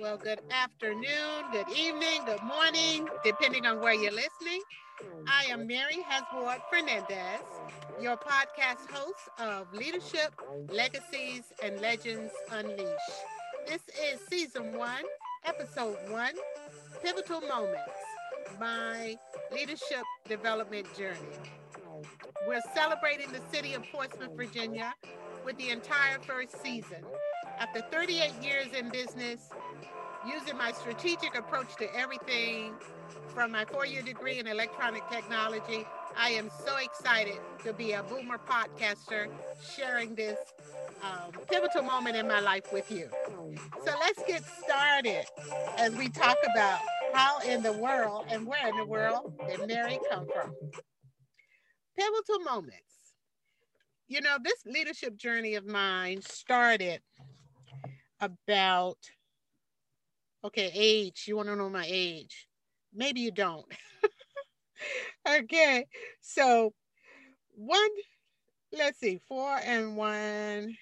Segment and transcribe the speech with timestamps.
[0.00, 4.60] Well, good afternoon, good evening, good morning, depending on where you're listening.
[5.26, 7.40] I am Mary Haswood Fernandez,
[8.00, 10.34] your podcast host of Leadership,
[10.70, 13.24] Legacies, and Legends Unleashed.
[13.66, 15.04] This is season one,
[15.44, 16.34] episode one
[17.02, 17.80] Pivotal Moments
[18.60, 19.16] My
[19.50, 21.18] Leadership Development Journey.
[22.46, 24.94] We're celebrating the city of Portsmouth, Virginia
[25.46, 27.04] with the entire first season.
[27.58, 29.48] After 38 years in business,
[30.26, 32.74] using my strategic approach to everything
[33.28, 35.86] from my four year degree in electronic technology,
[36.18, 39.28] I am so excited to be a boomer podcaster
[39.76, 40.36] sharing this
[41.02, 43.08] um, pivotal moment in my life with you.
[43.84, 45.26] So let's get started
[45.78, 46.80] as we talk about
[47.14, 50.52] how in the world and where in the world did Mary come from.
[51.96, 52.85] Pivotal moments.
[54.08, 57.00] You know, this leadership journey of mine started
[58.20, 58.98] about,
[60.44, 61.24] okay, age.
[61.26, 62.46] You want to know my age?
[62.94, 63.66] Maybe you don't.
[65.28, 65.86] okay,
[66.20, 66.72] so
[67.56, 67.90] one,
[68.72, 70.76] let's see, four and one.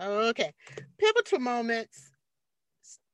[0.00, 0.52] Okay,
[0.98, 2.10] pivotal moments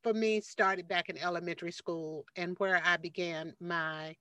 [0.02, 4.16] for me started back in elementary school and where I began my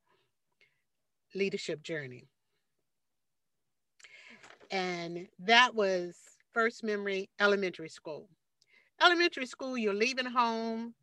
[1.33, 2.27] leadership journey.
[4.71, 6.17] And that was
[6.53, 8.29] first memory elementary school.
[9.03, 10.93] Elementary school, you're leaving home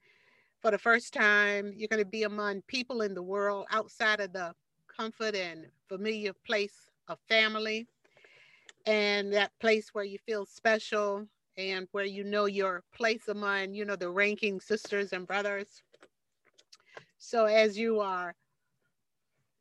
[0.60, 1.72] for the first time.
[1.77, 4.55] You're going to be among people in the world outside of the
[4.88, 7.86] comfort and familiar place of family.
[8.86, 11.27] And that place where you feel special
[11.58, 15.82] and where you know your place among, you know, the ranking sisters and brothers.
[17.19, 18.34] So as you are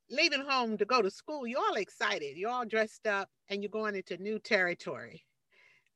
[0.09, 2.38] leaving home to go to school, you're all excited.
[2.38, 5.23] You're all dressed up and you're going into new territory.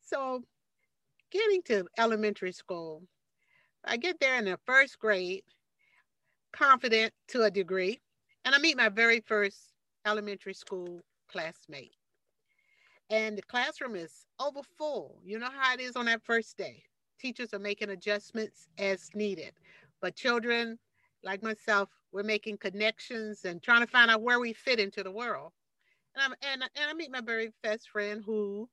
[0.01, 0.43] So,
[1.31, 3.03] getting to elementary school,
[3.85, 5.43] I get there in the first grade,
[6.53, 7.99] confident to a degree,
[8.45, 9.73] and I meet my very first
[10.05, 11.95] elementary school classmate.
[13.09, 15.19] And the classroom is over full.
[15.23, 16.83] You know how it is on that first day.
[17.19, 19.53] Teachers are making adjustments as needed,
[20.01, 20.79] but children
[21.23, 25.11] like myself, we're making connections and trying to find out where we fit into the
[25.11, 25.51] world.
[26.15, 28.69] And, I'm, and, and I meet my very best friend who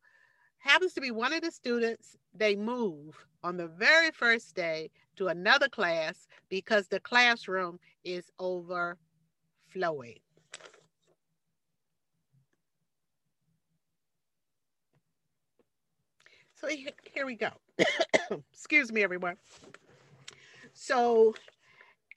[0.59, 2.17] happens to be one of the students.
[2.35, 8.99] They move on the very first day to another class because the classroom is overflowing.
[16.61, 16.69] So
[17.13, 17.51] here we go.
[18.53, 19.37] Excuse me, everyone.
[20.73, 21.35] So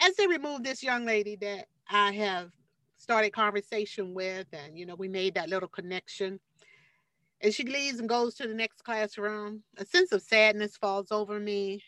[0.02, 2.52] as they removed this young lady that I have
[2.98, 6.40] started conversation with, and you know, we made that little connection.
[7.42, 9.64] And she leaves and goes to the next classroom.
[9.78, 11.84] A sense of sadness falls over me.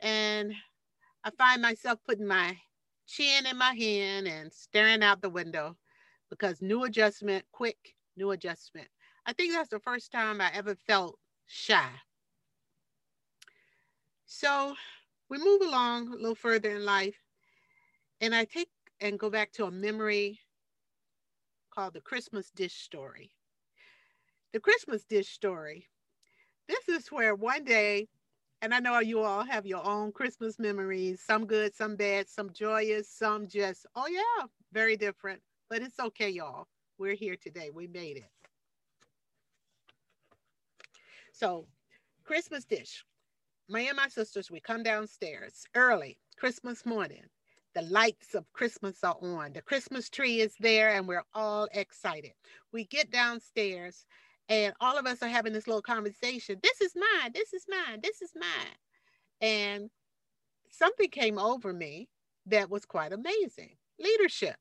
[0.00, 0.52] And
[1.24, 2.56] I find myself putting my
[3.06, 5.76] chin in my hand and staring out the window
[6.30, 8.88] because new adjustment, quick new adjustment.
[9.24, 11.90] I think that's the first time I ever felt shy.
[14.26, 14.74] So
[15.28, 17.16] we move along a little further in life.
[18.22, 18.68] And I take
[19.00, 20.38] and go back to a memory
[21.74, 23.32] called the Christmas dish story.
[24.52, 25.88] The Christmas dish story.
[26.68, 28.06] This is where one day,
[28.60, 32.50] and I know you all have your own Christmas memories, some good, some bad, some
[32.52, 35.42] joyous, some just, oh yeah, very different.
[35.68, 36.68] But it's okay, y'all.
[36.98, 37.70] We're here today.
[37.74, 38.30] We made it.
[41.32, 41.66] So,
[42.22, 43.04] Christmas dish.
[43.68, 47.24] Me and my sisters, we come downstairs early, Christmas morning
[47.74, 49.52] the lights of Christmas are on.
[49.52, 52.32] The Christmas tree is there, and we're all excited.
[52.72, 54.04] We get downstairs,
[54.48, 56.58] and all of us are having this little conversation.
[56.62, 57.32] This is mine.
[57.34, 58.00] This is mine.
[58.02, 58.76] This is mine.
[59.40, 59.90] And
[60.70, 62.08] something came over me
[62.46, 64.56] that was quite amazing leadership.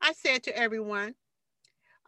[0.00, 1.14] I said to everyone,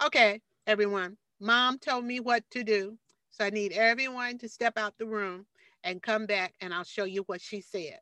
[0.05, 2.99] okay, everyone, mom told me what to do.
[3.31, 5.47] So I need everyone to step out the room
[5.85, 7.99] and come back, and I'll show you what she said.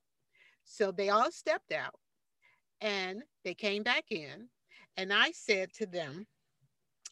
[0.65, 1.94] So they all stepped out
[2.81, 4.49] and they came back in,
[4.96, 6.26] and I said to them,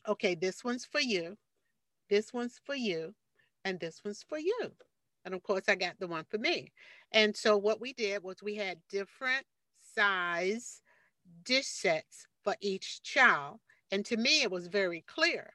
[0.09, 1.37] okay, this one's for you,
[2.11, 3.15] this one's for you,
[3.65, 4.73] and this one's for you.
[5.25, 6.73] And of course, I got the one for me.
[7.13, 9.47] And so what we did was we had different
[9.95, 10.83] size
[11.45, 13.61] dish sets for each child.
[13.91, 15.55] And to me, it was very clear.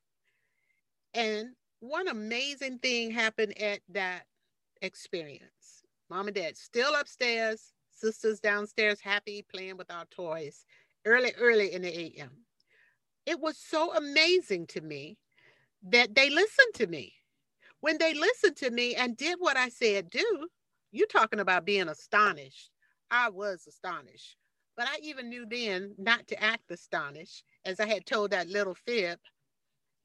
[1.14, 4.24] And one amazing thing happened at that
[4.82, 5.84] experience.
[6.10, 10.66] Mom and dad still upstairs, sisters downstairs happy playing with our toys
[11.06, 12.32] early, early in the AM.
[13.26, 15.18] It was so amazing to me
[15.84, 17.14] that they listened to me.
[17.82, 20.50] when they listened to me and did what I said do,
[20.92, 22.72] you talking about being astonished.
[23.12, 24.38] I was astonished.
[24.78, 28.76] But I even knew then not to act astonished, as I had told that little
[28.76, 29.20] fib,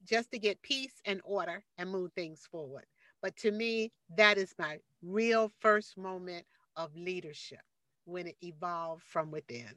[0.05, 2.85] just to get peace and order and move things forward.
[3.21, 6.45] But to me, that is my real first moment
[6.77, 7.61] of leadership
[8.05, 9.69] when it evolved from within.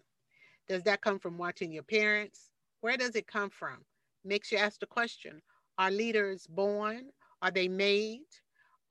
[0.68, 2.52] Does that come from watching your parents?
[2.80, 3.84] Where does it come from?
[4.24, 5.42] Makes you ask the question
[5.78, 7.10] Are leaders born?
[7.42, 8.20] Are they made?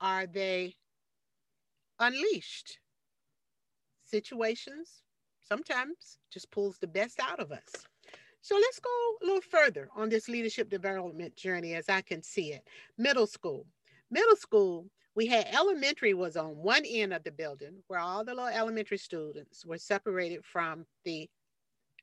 [0.00, 0.74] Are they
[1.98, 2.78] unleashed?
[4.04, 5.02] Situations
[5.40, 7.86] sometimes just pulls the best out of us.
[8.40, 8.90] So let's go
[9.22, 12.62] a little further on this leadership development journey as I can see it.
[12.96, 13.66] Middle school.
[14.10, 14.86] Middle school,
[15.18, 18.96] we had elementary was on one end of the building where all the little elementary
[18.96, 21.28] students were separated from the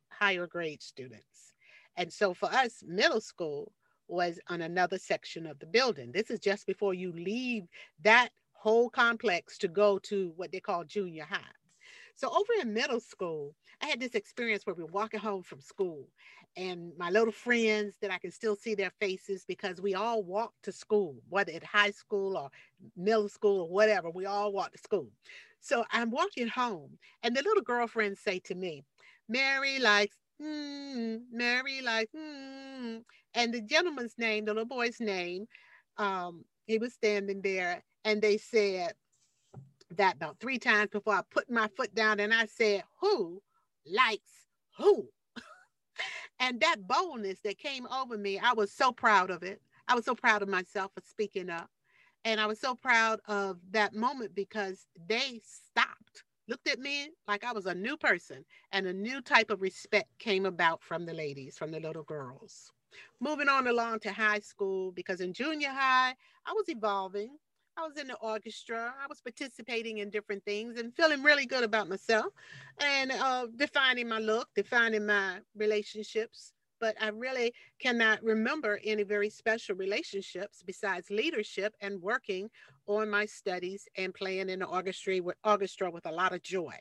[0.09, 1.53] higher grade students.
[1.95, 3.71] And so for us, middle school
[4.09, 6.11] was on another section of the building.
[6.11, 7.63] This is just before you leave
[8.03, 11.39] that whole complex to go to what they call junior high.
[12.15, 15.59] So over in middle school, I had this experience where we were walking home from
[15.59, 16.07] school
[16.55, 20.63] and my little friends that I can still see their faces because we all walked
[20.63, 22.49] to school, whether at high school or
[22.95, 25.09] middle school or whatever, we all walked to school.
[25.59, 28.83] So I'm walking home and the little girlfriends say to me,
[29.27, 33.01] Mary likes, mm, Mary likes, mm.
[33.33, 35.47] and the gentleman's name, the little boy's name,
[35.97, 38.93] um, he was standing there and they said,
[39.97, 43.41] that about three times before I put my foot down and I said, Who
[43.85, 44.47] likes
[44.77, 45.09] who?
[46.39, 49.61] and that boldness that came over me, I was so proud of it.
[49.87, 51.69] I was so proud of myself for speaking up.
[52.25, 57.43] And I was so proud of that moment because they stopped, looked at me like
[57.43, 61.13] I was a new person, and a new type of respect came about from the
[61.13, 62.71] ladies, from the little girls.
[63.19, 66.15] Moving on along to high school, because in junior high,
[66.47, 67.37] I was evolving.
[67.77, 68.93] I was in the orchestra.
[69.03, 72.27] I was participating in different things and feeling really good about myself
[72.79, 76.53] and uh, defining my look, defining my relationships.
[76.79, 82.49] But I really cannot remember any very special relationships besides leadership and working
[82.87, 86.75] on my studies and playing in the orchestra with, orchestra with a lot of joy.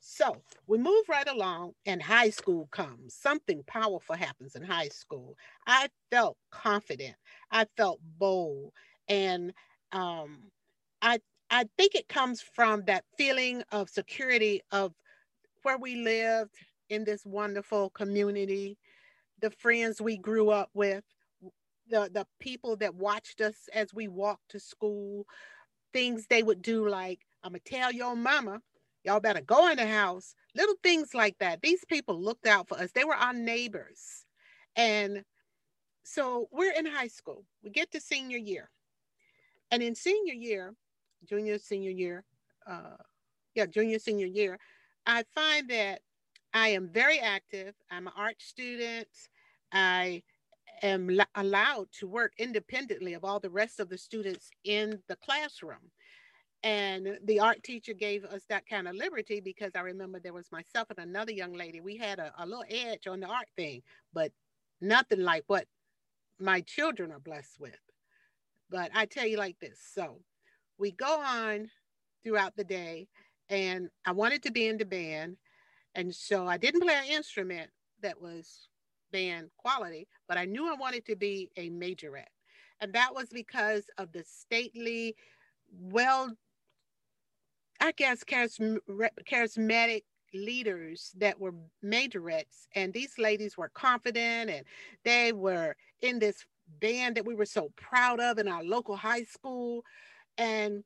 [0.00, 3.14] So we move right along, and high school comes.
[3.14, 5.36] Something powerful happens in high school.
[5.66, 7.16] I felt confident,
[7.50, 8.72] I felt bold,
[9.08, 9.52] and
[9.92, 10.50] um,
[11.02, 11.20] I
[11.50, 14.94] I think it comes from that feeling of security of
[15.62, 16.54] where we lived
[16.90, 18.78] in this wonderful community,
[19.40, 21.04] the friends we grew up with,
[21.88, 25.26] the the people that watched us as we walked to school,
[25.92, 28.60] things they would do like I'm gonna tell your mama,
[29.04, 31.62] y'all better go in the house, little things like that.
[31.62, 32.92] These people looked out for us.
[32.92, 34.24] They were our neighbors,
[34.76, 35.24] and
[36.04, 37.44] so we're in high school.
[37.62, 38.70] We get to senior year
[39.70, 40.74] and in senior year,
[41.28, 42.24] junior, senior year,
[42.66, 42.96] uh,
[43.54, 44.58] yeah, junior, senior year,
[45.06, 46.00] I find that
[46.52, 47.74] I am very active.
[47.90, 49.08] I'm an art student.
[49.72, 50.22] I
[50.82, 55.90] am allowed to work independently of all the rest of the students in the classroom.
[56.62, 60.52] And the art teacher gave us that kind of liberty because I remember there was
[60.52, 61.80] myself and another young lady.
[61.80, 63.82] We had a, a little edge on the art thing,
[64.12, 64.32] but
[64.80, 65.66] nothing like what
[66.38, 67.78] my children are blessed with.
[68.70, 69.78] But I tell you like this.
[69.94, 70.20] So
[70.78, 71.70] we go on
[72.22, 73.08] throughout the day,
[73.48, 75.36] and I wanted to be in the band.
[75.94, 77.70] And so I didn't play an instrument
[78.02, 78.68] that was
[79.12, 82.30] band quality, but I knew I wanted to be a majorette.
[82.80, 85.16] And that was because of the stately,
[85.80, 86.32] well,
[87.80, 92.68] I guess charismatic leaders that were majorettes.
[92.74, 94.64] And these ladies were confident and
[95.04, 96.44] they were in this
[96.80, 99.84] band that we were so proud of in our local high school.
[100.38, 100.84] And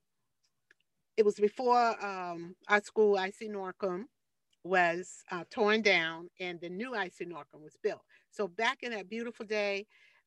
[1.16, 4.04] it was before um, our school, IC Norcom,
[4.64, 8.02] was uh, torn down and the new IC Norcom was built.
[8.30, 9.86] So back in that beautiful day,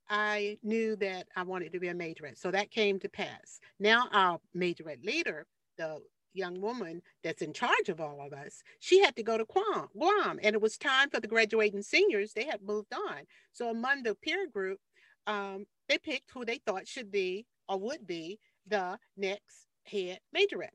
[0.09, 2.37] I knew that I wanted to be a majorette.
[2.37, 3.59] So that came to pass.
[3.79, 5.45] Now our majorette leader,
[5.77, 5.99] the
[6.33, 9.87] young woman that's in charge of all of us, she had to go to Guam,
[9.97, 12.33] Guam, and it was time for the graduating seniors.
[12.33, 13.23] They had moved on.
[13.51, 14.79] So among the peer group,
[15.27, 20.71] um, they picked who they thought should be or would be the next head majorette.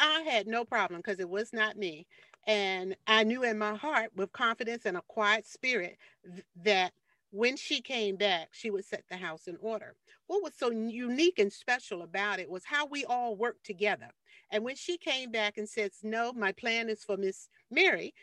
[0.00, 2.06] I had no problem because it was not me.
[2.46, 6.92] And I knew in my heart, with confidence and a quiet spirit, th- that
[7.32, 9.96] when she came back, she would set the house in order.
[10.28, 14.10] What was so unique and special about it was how we all worked together.
[14.52, 18.14] And when she came back and says, No, my plan is for Miss Mary,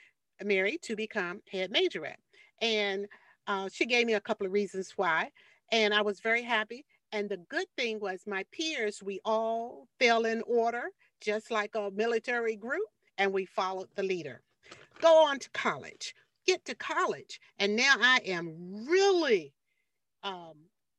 [0.44, 2.18] Mary to become head majorette.
[2.62, 3.08] And
[3.48, 5.32] uh, she gave me a couple of reasons why.
[5.72, 6.86] And I was very happy.
[7.14, 10.84] And the good thing was my peers, we all fell in order,
[11.20, 12.88] just like a military group,
[13.18, 14.42] and we followed the leader.
[15.02, 16.14] Go on to college,
[16.46, 17.40] get to college.
[17.60, 19.54] And now I am really
[20.24, 20.54] um,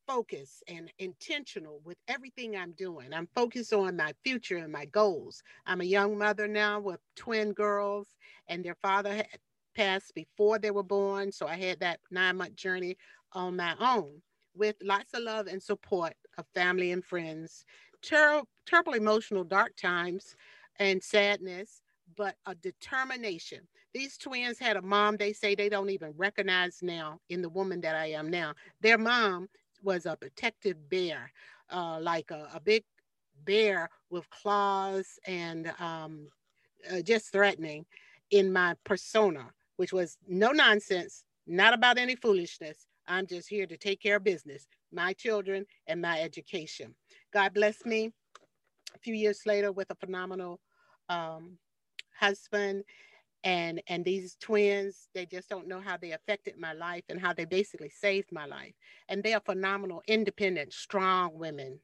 [0.06, 3.14] focused and intentional with everything I'm doing.
[3.14, 5.42] I'm focused on my future and my goals.
[5.66, 8.08] I'm a young mother now with twin girls,
[8.48, 9.28] and their father had
[9.74, 11.32] passed before they were born.
[11.32, 12.96] So I had that nine month journey
[13.32, 14.20] on my own
[14.54, 17.64] with lots of love and support of family and friends.
[18.02, 20.34] Ter- terrible emotional dark times
[20.78, 21.82] and sadness,
[22.16, 23.60] but a determination.
[23.94, 27.80] These twins had a mom they say they don't even recognize now in the woman
[27.82, 28.54] that I am now.
[28.80, 29.48] Their mom
[29.82, 31.30] was a protective bear,
[31.70, 32.84] uh, like a, a, big
[33.44, 36.28] bear with claws and um,
[36.90, 37.84] uh, just threatening
[38.30, 42.86] in my persona, which was no nonsense, not about any foolishness.
[43.06, 46.94] I'm just here to take care of business, my children and my education.
[47.32, 48.12] God bless me.
[48.94, 50.60] A few years later with a phenomenal
[51.08, 51.58] um,
[52.18, 52.84] husband
[53.44, 57.32] and and these twins they just don't know how they affected my life and how
[57.32, 58.74] they basically saved my life.
[59.08, 61.80] And they are phenomenal independent strong women.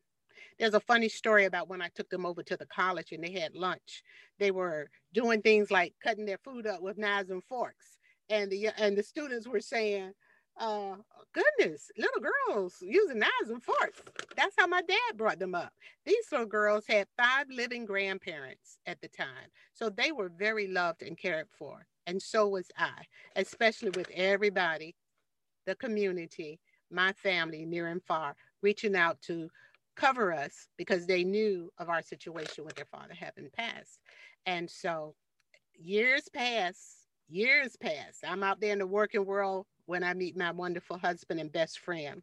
[0.58, 3.32] There's a funny story about when i took them over to the college and they
[3.32, 4.02] had lunch.
[4.38, 7.98] They were doing things like cutting their food up with knives and forks.
[8.30, 10.12] And the and the students were saying
[10.59, 10.97] uh,
[11.33, 14.03] goodness, little girls using knives and forks.
[14.37, 15.73] That's how my dad brought them up.
[16.05, 19.50] These little girls had five living grandparents at the time.
[19.73, 21.87] So they were very loved and cared for.
[22.07, 23.05] And so was I,
[23.37, 24.95] especially with everybody,
[25.67, 26.61] the community,
[26.91, 29.49] my family, near and far, reaching out to
[29.97, 33.99] cover us because they knew of our situation with their father having passed.
[34.47, 35.15] And so
[35.75, 38.21] years pass, years pass.
[38.27, 41.78] I'm out there in the working world when I meet my wonderful husband and best
[41.78, 42.23] friend.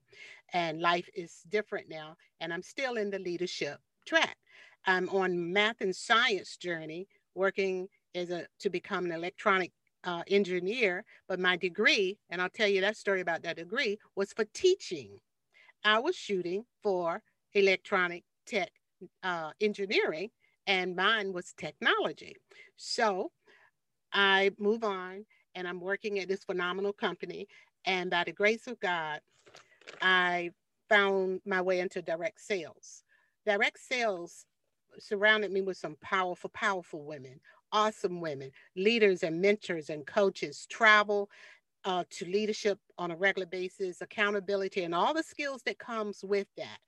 [0.54, 2.16] And life is different now.
[2.40, 4.38] And I'm still in the leadership track.
[4.86, 9.72] I'm on math and science journey, working as a to become an electronic
[10.04, 11.04] uh, engineer.
[11.28, 15.20] But my degree, and I'll tell you that story about that degree, was for teaching.
[15.84, 17.24] I was shooting for
[17.56, 18.70] electronic tech
[19.24, 20.30] uh, engineering,
[20.68, 22.36] and mine was technology.
[22.76, 23.32] So
[24.14, 27.48] I move on and I'm working at this phenomenal company.
[27.86, 29.22] And by the grace of God,
[30.02, 30.52] I
[30.90, 33.04] found my way into direct sales.
[33.46, 34.46] Direct sales
[35.00, 37.40] surrounded me with some powerful, powerful women,
[37.72, 41.30] awesome women, leaders and mentors and coaches, travel
[41.86, 46.48] uh, to leadership on a regular basis, accountability, and all the skills that comes with
[46.58, 46.80] that.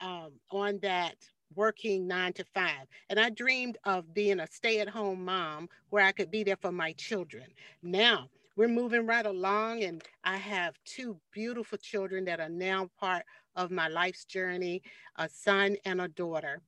[0.00, 1.14] Um, on that
[1.56, 2.86] working nine to five.
[3.10, 6.56] And I dreamed of being a stay at home mom where I could be there
[6.60, 7.46] for my children.
[7.82, 13.24] Now we're moving right along, and I have two beautiful children that are now part
[13.56, 14.82] of my life's journey
[15.16, 16.60] a son and a daughter.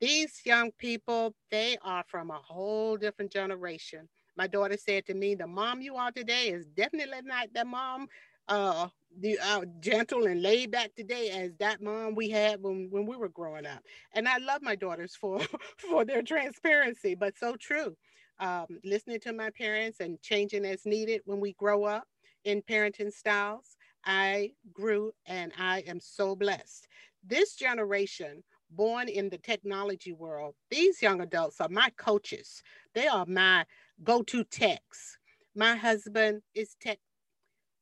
[0.00, 4.08] These young people, they are from a whole different generation.
[4.36, 8.06] My daughter said to me, The mom you are today is definitely not the mom
[8.48, 13.06] uh, the uh, gentle and laid back today as that mom we had when, when
[13.06, 13.82] we were growing up.
[14.14, 15.40] And I love my daughters for
[15.78, 17.96] for their transparency, but so true.
[18.40, 22.04] Um, listening to my parents and changing as needed when we grow up
[22.44, 23.76] in parenting styles.
[24.04, 26.86] I grew and I am so blessed.
[27.24, 32.62] This generation, born in the technology world, these young adults are my coaches.
[32.94, 33.66] They are my
[34.04, 35.18] go to techs.
[35.56, 36.98] My husband is tech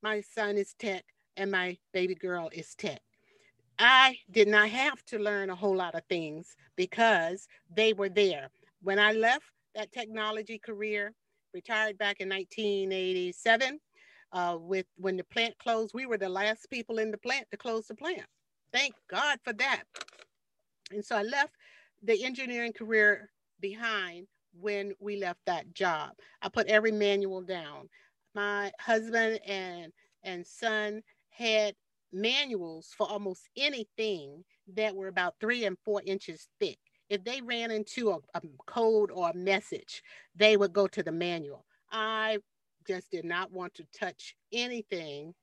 [0.02, 1.04] my son is tech
[1.37, 3.00] and my baby girl is tech.
[3.78, 8.49] I did not have to learn a whole lot of things because they were there.
[8.83, 11.12] When I left that technology career,
[11.52, 13.78] retired back in 1987,
[14.33, 17.57] uh, with when the plant closed, we were the last people in the plant to
[17.57, 18.25] close the plant.
[18.73, 19.85] Thank God for that.
[20.90, 21.52] And so I left
[22.02, 24.26] the engineering career behind
[24.59, 26.11] when we left that job.
[26.43, 27.88] I put every manual down
[28.37, 31.02] my husband and and son
[31.37, 31.75] had
[32.12, 36.78] manuals for almost anything that were about three and four inches thick.
[37.09, 40.02] If they ran into a, a code or a message,
[40.35, 41.64] they would go to the manual.
[41.93, 42.38] I
[42.87, 45.35] just did not want to touch anything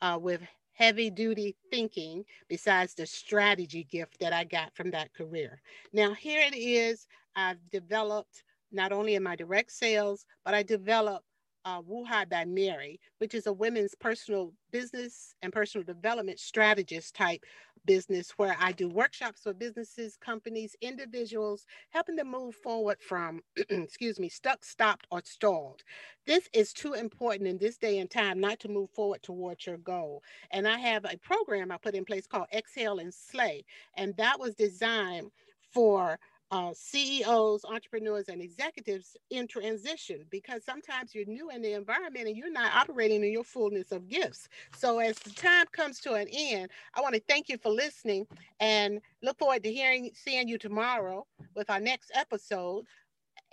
[0.00, 0.42] uh, with
[0.74, 5.60] heavy duty thinking besides the strategy gift that I got from that career.
[5.92, 7.06] Now, here it is.
[7.36, 11.26] I've developed not only in my direct sales, but I developed
[11.64, 17.44] uh, Wuhai by Mary, which is a women's personal business and personal development strategist type
[17.86, 23.40] business where I do workshops for businesses, companies, individuals, helping them move forward from,
[23.70, 25.82] excuse me, stuck, stopped, or stalled.
[26.26, 29.78] This is too important in this day and time not to move forward towards your
[29.78, 30.22] goal.
[30.50, 33.64] And I have a program I put in place called Exhale and Slay.
[33.96, 35.30] And that was designed
[35.72, 36.18] for
[36.52, 42.36] uh, CEOs, entrepreneurs, and executives in transition because sometimes you're new in the environment and
[42.36, 44.48] you're not operating in your fullness of gifts.
[44.76, 48.26] So, as the time comes to an end, I want to thank you for listening
[48.60, 52.84] and look forward to hearing, seeing you tomorrow with our next episode.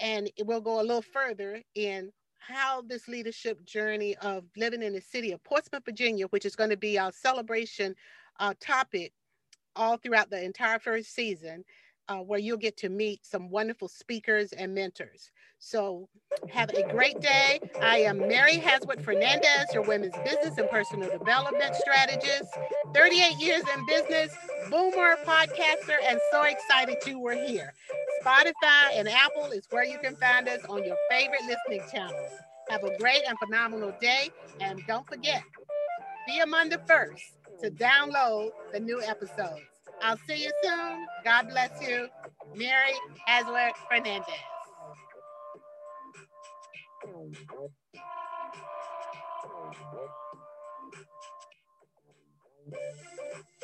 [0.02, 5.02] And we'll go a little further in how this leadership journey of living in the
[5.02, 7.96] city of Portsmouth, Virginia, which is going to be our celebration
[8.40, 9.14] uh, topic
[9.76, 11.64] all throughout the entire first season
[12.10, 15.32] uh, where you'll get to meet some wonderful speakers and mentors.
[15.60, 16.10] So
[16.50, 17.60] have a great day.
[17.82, 22.50] I am Mary Haswood Fernandez, your women's business and personal development strategist,
[22.94, 24.34] 38 years in business,
[24.70, 27.74] boomer podcaster, and so excited you were here.
[28.24, 32.32] Spotify and Apple is where you can find us on your favorite listening channels.
[32.70, 34.30] Have a great and phenomenal day.
[34.62, 35.44] And don't forget,
[36.28, 37.24] be among the first
[37.62, 39.79] to download the new episodes.
[40.02, 41.08] I'll see you soon.
[41.26, 42.08] God bless you.
[42.56, 42.94] Mary
[43.28, 44.36] Haswood Fernandez.
[47.04, 47.38] Thank
[53.54, 53.59] you.